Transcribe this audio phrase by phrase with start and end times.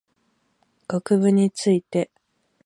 [0.87, 2.09] 学部について